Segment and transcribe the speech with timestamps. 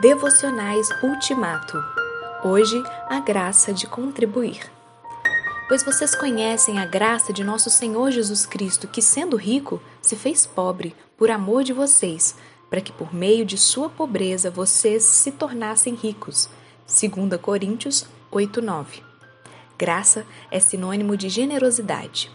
[0.00, 1.76] Devocionais Ultimato.
[2.42, 4.72] Hoje, a graça de contribuir.
[5.68, 10.46] Pois vocês conhecem a graça de nosso Senhor Jesus Cristo, que, sendo rico, se fez
[10.46, 12.34] pobre por amor de vocês,
[12.70, 16.48] para que por meio de sua pobreza vocês se tornassem ricos.
[16.86, 19.02] 2 Coríntios 8:9.
[19.76, 22.30] Graça é sinônimo de generosidade.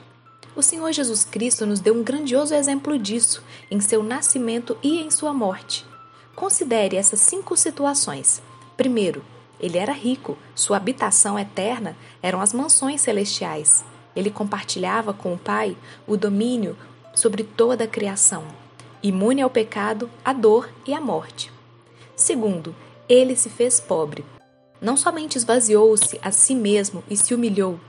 [0.55, 3.41] O Senhor Jesus Cristo nos deu um grandioso exemplo disso
[3.71, 5.83] em seu nascimento e em sua morte.
[6.35, 8.41] Considere essas cinco situações.
[8.75, 9.23] Primeiro,
[9.59, 13.85] ele era rico, sua habitação eterna eram as mansões celestiais.
[14.15, 16.77] Ele compartilhava com o Pai o domínio
[17.13, 18.43] sobre toda a criação,
[19.01, 21.51] imune ao pecado, à dor e à morte.
[22.15, 22.75] Segundo,
[23.07, 24.25] ele se fez pobre.
[24.81, 27.79] Não somente esvaziou-se a si mesmo e se humilhou,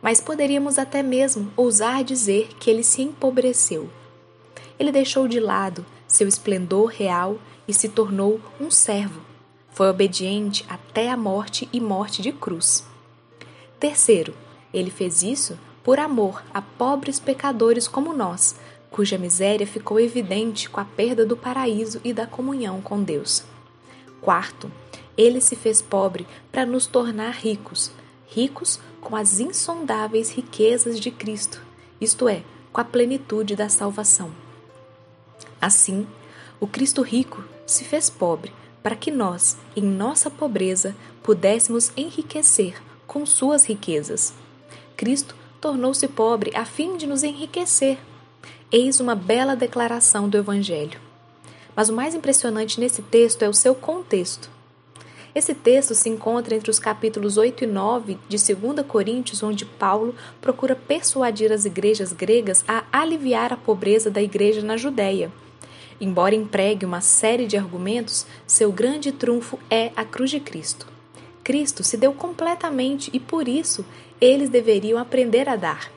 [0.00, 3.90] mas poderíamos até mesmo ousar dizer que ele se empobreceu.
[4.78, 9.20] Ele deixou de lado seu esplendor real e se tornou um servo.
[9.70, 12.86] Foi obediente até a morte e morte de cruz.
[13.78, 14.34] Terceiro,
[14.72, 18.56] ele fez isso por amor a pobres pecadores como nós,
[18.90, 23.44] cuja miséria ficou evidente com a perda do paraíso e da comunhão com Deus.
[24.20, 24.70] Quarto,
[25.16, 27.90] ele se fez pobre para nos tornar ricos,
[28.26, 31.62] ricos com as insondáveis riquezas de Cristo,
[32.00, 34.45] isto é, com a plenitude da salvação.
[35.66, 36.06] Assim,
[36.60, 38.52] o Cristo rico se fez pobre
[38.84, 44.32] para que nós, em nossa pobreza, pudéssemos enriquecer com suas riquezas.
[44.96, 47.98] Cristo tornou-se pobre a fim de nos enriquecer.
[48.70, 51.00] Eis uma bela declaração do Evangelho.
[51.74, 54.48] Mas o mais impressionante nesse texto é o seu contexto.
[55.34, 60.14] Esse texto se encontra entre os capítulos 8 e 9 de 2 Coríntios, onde Paulo
[60.40, 65.28] procura persuadir as igrejas gregas a aliviar a pobreza da igreja na Judéia
[66.00, 70.86] Embora empregue uma série de argumentos, seu grande trunfo é a cruz de Cristo.
[71.42, 73.84] Cristo se deu completamente e por isso
[74.20, 75.90] eles deveriam aprender a dar.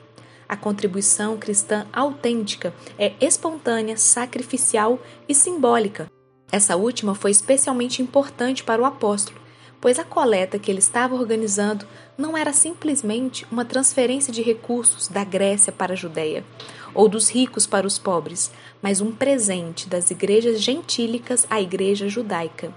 [0.48, 6.10] A contribuição cristã autêntica é espontânea, sacrificial e simbólica.
[6.52, 9.39] Essa última foi especialmente importante para o apóstolo,
[9.80, 11.86] pois a coleta que ele estava organizando
[12.16, 16.44] não era simplesmente uma transferência de recursos da Grécia para a Judéia,
[16.92, 18.50] ou dos ricos para os pobres,
[18.82, 22.72] mas um presente das igrejas gentílicas à igreja judaica.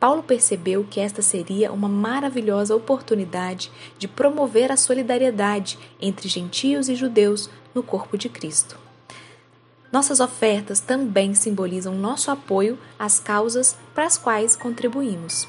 [0.00, 6.94] Paulo percebeu que esta seria uma maravilhosa oportunidade de promover a solidariedade entre gentios e
[6.94, 8.76] judeus no corpo de Cristo.
[9.92, 15.46] Nossas ofertas também simbolizam nosso apoio às causas para as quais contribuímos.